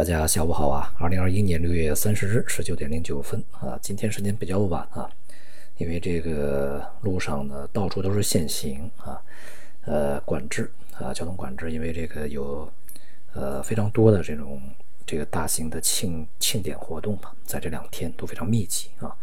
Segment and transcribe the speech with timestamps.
[0.00, 0.90] 大家下午好啊！
[0.98, 5.06] 二零二一年六月三十日十九点零九分啊，今天时间比较晚啊，
[5.76, 9.20] 因为这个路上呢到处都是限行啊，
[9.84, 12.66] 呃管制啊交通管制，因为这个有
[13.34, 14.62] 呃非常多的这种
[15.04, 19.14] 这个大型的庆庆典活动嘛，在这两天都非常密集啊，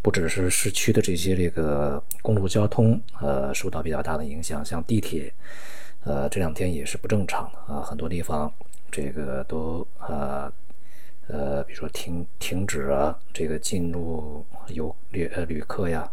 [0.00, 5.30] 不只是市区的这些这个公路交通呃受到比较大的影响，像地铁
[6.04, 8.50] 呃这两天也是不正常的啊，很多地方。
[8.96, 10.50] 这个都呃
[11.26, 16.10] 呃，比如说停停止啊，这个进入游旅呃旅客呀，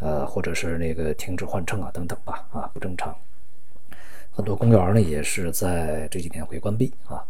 [0.00, 3.16] 呃，或者是那个停止换乘啊等等吧，啊不正常。
[4.30, 7.24] 很多公园呢也是在这几天会关闭啊，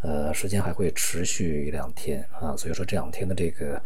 [0.00, 3.80] 呃，时间还会持续一两天啊，所以说这两天的这个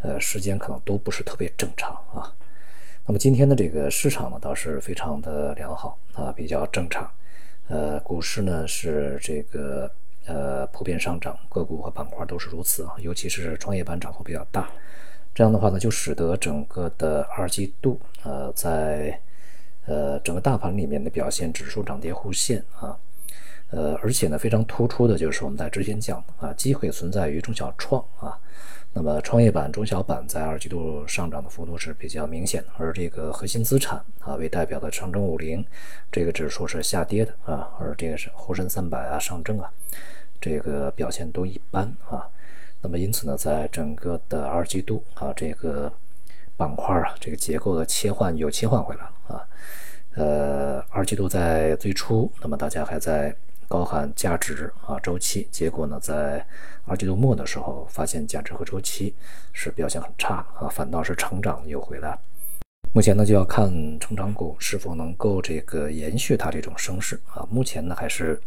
[0.00, 2.32] 呃时间可能都不是特别正常啊。
[3.04, 7.06] 那么今天的这个市场呢倒是非常的良好啊，比较正常。
[7.72, 9.90] 呃，股市呢是这个
[10.26, 14.68] 呃普遍上涨，个股和板块都是如此啊，尤其是创业板涨幅比较大，
[15.34, 19.18] 这样的话呢，就使得整个的二季度呃在
[19.86, 22.94] 呃整个大盘里面的表现，指数涨跌互现啊，
[23.70, 28.38] 呃而且呢非常突出的就是我们在之前讲啊，机会存在于中小创啊。
[28.94, 35.64] 那么创业板、中小板在二季度上涨的幅度是比较明显的，而这个核心资产啊为代表的上证五零
[36.10, 39.72] 这个指数是下跌的啊，而这个是沪深三百啊、上证啊，
[40.38, 42.28] 这个表现都一般啊。
[42.82, 45.90] 那么因此呢，在整个的二季度啊，这个
[46.56, 49.48] 板块啊，这个结构的切换又切换回来了啊。
[50.16, 53.34] 呃，二季度在最初，那么大家还在。
[53.68, 56.46] 高喊价值啊周期，结果呢，在
[56.84, 59.14] 二季度末的时候，发现价值和周期
[59.52, 62.18] 是表现很差啊，反倒是成长又回来。
[62.92, 67.46] 目前呢，就要看成长股是否能够这个延续它这种升势啊。
[67.50, 68.38] 目前呢，还是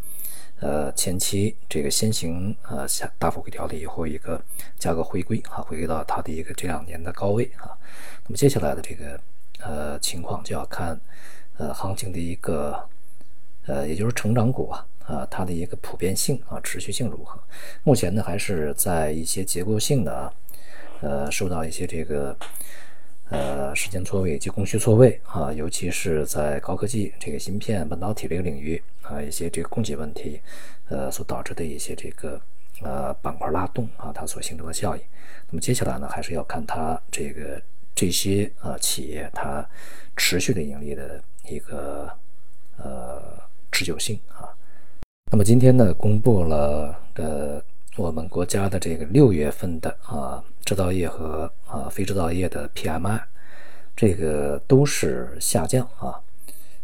[0.60, 4.40] 呃前期这个先行呃下大幅回调了以后，一个
[4.78, 7.74] 价格回归啊，回归到它的一个这两年的高位啊。
[8.28, 9.20] 那么接下来的这个
[9.62, 11.00] 呃情况就要看
[11.58, 12.80] 呃行情的一个
[13.66, 14.86] 呃，也就是成长股啊。
[15.08, 17.40] 啊，它的一个普遍性啊，持续性如何？
[17.84, 20.34] 目前呢，还是在一些结构性的啊，
[21.02, 22.36] 呃，受到一些这个
[23.30, 30.42] 呃时间错位以及供需错位啊，尤其是在高科技这个芯片半导体这个领域啊，一些这个供给问题
[30.90, 32.42] 呃所导致的一些这个
[32.82, 35.02] 呃板块拉动啊，它所形成的效应。
[35.50, 37.62] 那么接下来呢，还是要看它这个
[37.94, 39.64] 这些啊企业它
[40.18, 42.12] 持续的盈利的一个
[42.78, 43.40] 呃
[43.72, 44.50] 持久性啊。
[45.32, 47.60] 那么今天呢，公布了呃
[47.98, 53.20] 我们国家的这个六月份的啊制造业和啊非制造业的 PMI，
[53.96, 56.22] 这个都是下降啊。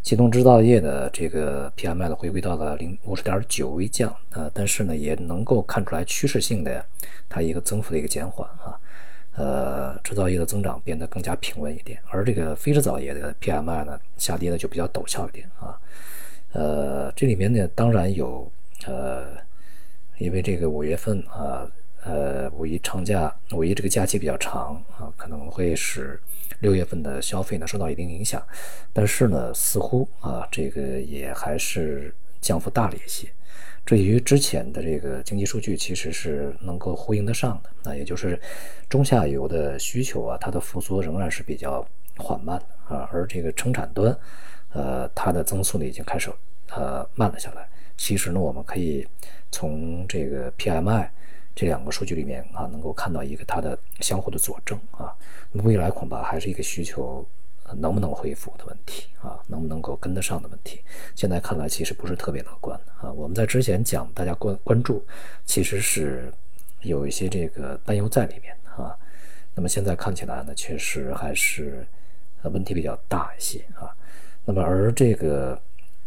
[0.02, 6.84] 其中制造业的这个 PMI 呢回归到了零五十点九微降啊，但是呢也能够看出来趋势性的
[7.30, 8.76] 它一个增幅的一个减缓啊。
[9.36, 15.78] 呃，制造业的增长变得更加平稳一点，而这个非制造业的 PMI 呢下跌的就比较陡峭一点啊。
[16.54, 18.52] 呃，这里面呢，当然有
[18.86, 19.38] 呃，
[20.18, 21.66] 因为这个五月份啊，
[22.04, 26.20] 呃，五一长假，五一这个假期比较长啊，可能会使
[26.60, 28.46] 六月份的消费呢受到一定影响。
[28.92, 33.28] 但是呢，似乎啊，这个也还是降幅大了一些。
[33.86, 37.70] 这与之前的这个经济数据其实是能够呼应得上的。
[37.84, 38.40] 那也就是
[38.90, 41.84] 中下游的需求啊，它的复苏仍然是比较
[42.18, 44.16] 缓慢啊，而这个生产端。
[44.74, 46.32] 呃，它的增速呢已经开始
[46.70, 47.68] 呃慢了下来。
[47.98, 49.08] 其实呢，我们可以
[49.52, 51.08] 从这个 PMI
[51.54, 55.14] 这两个数据里面啊，能够看到一个它的相互的佐证啊。
[55.52, 57.24] 未来恐怕还是一个需求
[57.76, 60.82] 能不能恢复的问题啊，能不能够跟得上的问题。
[61.16, 63.12] 现在看来其实不是特别乐观啊。
[63.12, 65.06] 我们在之前讲，大家关关注
[65.46, 66.34] 其实是
[66.82, 68.98] 有一些这个担忧在里面啊。
[69.54, 71.86] 那么现在看起来呢，确实还是
[72.44, 73.94] 问题比较大一些啊。
[74.44, 75.60] 那么，而这个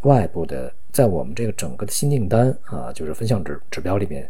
[0.03, 4.29] 外部的，在我们这个整个的新订单啊，就是分项指指标里面，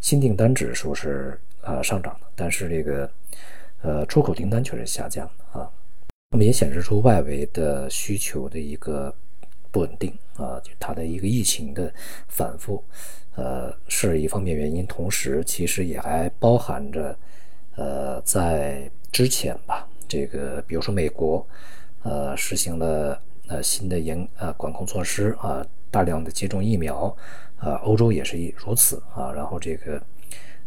[0.00, 3.10] 新订单指数是啊上涨的，但是这个
[3.80, 5.70] 呃出口订单却是下降的啊。
[6.30, 9.12] 那么也显示出外围的需求的一个
[9.70, 11.90] 不稳定啊，就它的一个疫情的
[12.28, 12.84] 反复，
[13.36, 17.18] 呃是一方面原因，同时其实也还包含着
[17.74, 21.44] 呃在之前吧，这个比如说美国
[22.02, 23.18] 呃实行了。
[23.48, 27.16] 呃，新的严呃管控措施啊，大量的接种疫苗，
[27.58, 29.32] 啊，欧洲也是如此啊。
[29.32, 30.02] 然后这个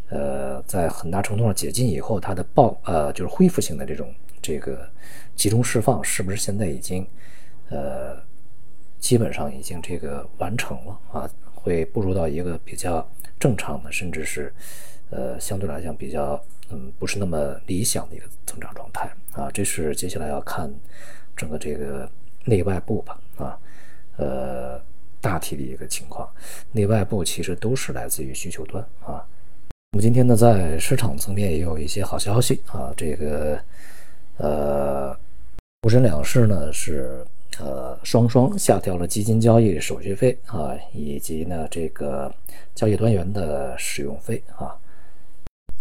[0.09, 4.89] 呃，在很大程度上解禁以后，它的爆呃就是恢复性的这种这个
[5.35, 7.05] 集中释放，是不是现在已经
[7.69, 8.17] 呃
[8.97, 11.29] 基本上已经这个完成了啊？
[11.53, 13.05] 会步入到一个比较
[13.37, 14.53] 正常的，甚至是
[15.09, 19.51] 呃相对来讲比较嗯不是那么理想的一个增长状态啊。
[19.51, 20.73] 这是接下来要看
[21.35, 22.09] 整个这个
[22.45, 23.57] 内外部吧啊，
[24.17, 24.81] 呃
[25.21, 26.29] 大体的一个情况，
[26.71, 29.25] 内外部其实都是来自于需求端啊。
[29.91, 33.59] 那么今天呢，在市场层面也有一些好消息啊，这个
[34.37, 35.17] 呃
[35.81, 37.25] 沪深两市呢是。
[37.57, 42.33] 呃，双双下调了基金交易手续费啊，以及呢这个
[42.73, 44.73] 交易单元的使用费啊。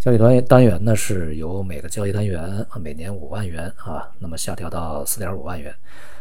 [0.00, 5.72] 交易单单元呢是由每个交易单元每年五万元啊，那么下调到四点五万元。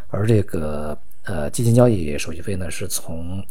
[0.09, 3.45] 而这个呃基金交易手续费呢是从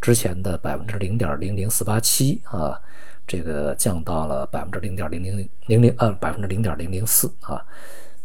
[0.00, 2.80] 之前的百分之零点零零四八七啊，
[3.26, 7.64] 这个降到了百分之零点零零零零呃百分之零点零零四啊。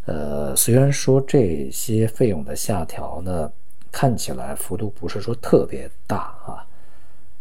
[0.05, 3.51] 呃，虽然说这些费用的下调呢，
[3.91, 6.65] 看起来幅度不是说特别大啊，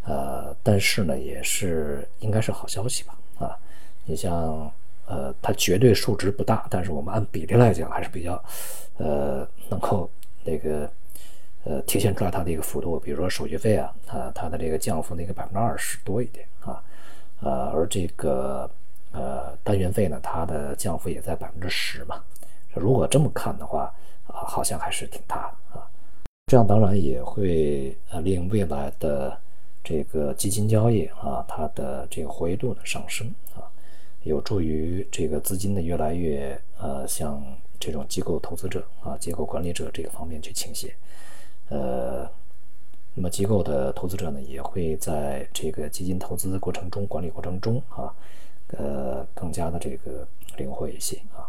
[0.05, 3.57] 呃，但是呢，也是应该是好消息吧啊。
[4.05, 4.71] 你像
[5.07, 8.43] 呃，它绝对数值不大，但是我们按比例来讲还是比较
[8.99, 10.11] 呃，能够
[10.47, 10.89] 那个
[11.65, 12.99] 呃体现出来它的一个幅度。
[13.01, 16.83] 比如说手续费啊，它它的这个降幅那个百分之二十多一点啊，
[17.41, 18.71] 呃，而这个
[19.13, 22.23] 呃单元费呢，它的降幅也在百分之十嘛。
[22.75, 23.93] 如果这么看的话，
[24.27, 25.87] 啊，好像还是挺大的啊。
[26.47, 29.37] 这样当然也会呃令未来的
[29.83, 33.65] 这个基金交易啊，它的这个活跃度呢上升啊，
[34.23, 37.43] 有助于这个资金呢越来越呃向
[37.87, 40.93] 这种机构投资者啊、机构管理者这个方面去倾斜。
[41.69, 42.29] 呃，
[43.15, 48.13] 那么机构的投资者呢也会在这个基金投资过程中、管理过程中啊，
[48.77, 51.47] 呃，更加的这个灵活一些啊。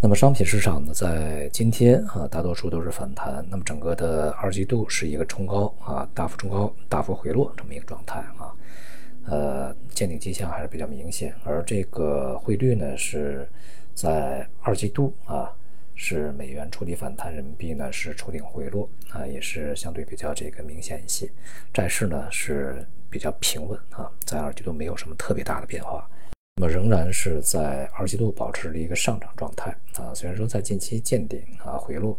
[0.00, 3.46] 那么商品市场呢，在今天啊，大多数都是反弹。
[3.48, 8.50] 那么整个的二季度是一个冲高啊，大幅冲高，大幅回落这么一个状态啊，
[9.26, 11.32] 呃，见顶迹象还是比较明显。
[11.44, 13.46] 而这个汇率呢，是
[13.94, 15.52] 在二季度啊，
[16.02, 21.30] 是美元触底反弹，人民币呢是触顶回落啊，也是相对比较这个明显一些。
[21.74, 26.08] 债市呢是比较平稳啊，在二季度没有什么特别大的变化。
[26.56, 32.18] 那么仍然是在二季度保持了一个上涨状态啊，虽然说在近期见顶啊回落，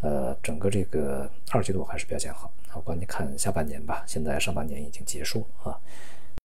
[0.00, 2.52] 呃，整个这个二季度还是表现好。
[2.66, 5.78] 好，关你看下半年吧，现在上半年已经结束了啊。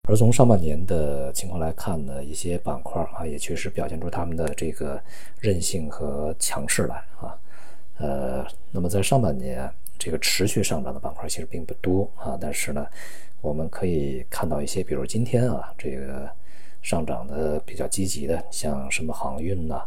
[0.07, 5.01] 而从上半年的情况来看呢，一些板块啊也确实表现出他们的这个
[5.41, 7.37] 韧性和强势来啊。
[7.99, 12.87] 呃，那么在上半年这个持续上涨的板块其实并不多啊，但是呢，
[13.41, 16.31] 我们可以看到一些，比如今天啊这个。
[16.85, 19.83] 上涨的比较积极的，像什么航运呐，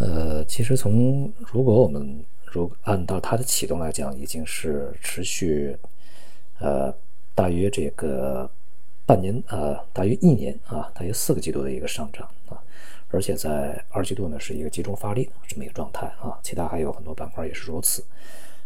[0.00, 5.78] 呃，其实从如果我们如按照它的启动来讲，已经是持续，
[6.58, 6.92] 呃，
[7.36, 8.50] 大约这个
[9.06, 12.56] 半年呃，大约一年啊，大约四个季度的一个上涨啊，
[13.10, 18.04] 而且在二季度呢是一个集中发力的这么一个状态啊，其他还有很多板块也是如此，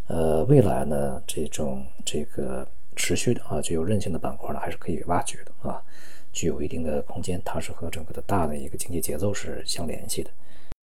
[0.06, 5.82] 呃，未来呢这种这个持续的啊具有韧性的板块呢还是可以挖掘的啊。
[6.31, 10.31] 具有一定的空间，它是和整个的大的一个经济节奏是相联系的。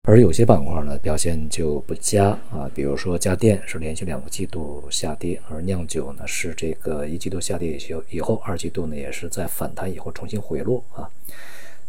[0.08, 11.10] 而有些板块呢表现就不佳啊，比如说家电是连续两个季度下跌，而酿酒呢是这个一季度下跌以后，以后二季度呢也是在反弹以后重新回落啊。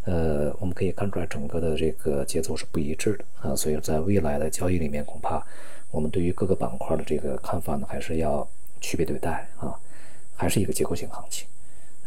[0.06, 5.46] 呃，我们可以看出来整个的这个节奏是不一致的啊，所以在未来的交易里面，恐怕
[5.92, 8.48] 我们对于各个板块的这个看法呢还是要
[8.82, 9.78] 区别对待啊，
[10.36, 11.48] 还是一个结构性行情。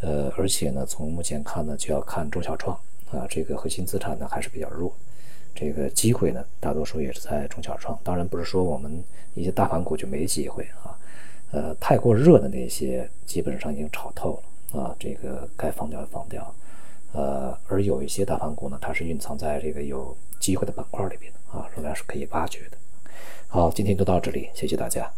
[0.00, 2.76] 呃，而且呢，从目前看呢，就要看中小创
[3.12, 4.92] 啊，这个核心资产呢还是比较弱，
[5.54, 7.99] 这个机会呢，大多数也是在中小创。
[8.02, 9.02] 当然不是说我们
[9.35, 10.99] 一些大盘股就没机会啊，
[11.52, 14.40] 呃，太过热的那些基本上已经炒透
[14.73, 16.54] 了啊，这个该放掉放掉。
[17.12, 22.76] 呃，而有一些大盘股呢，它是蕴藏在这个有机会的板块里边的啊，仍然是可以挖掘的。
[23.49, 25.11] 好，今天就到这里，谢谢大家。